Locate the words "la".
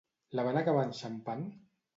0.39-0.45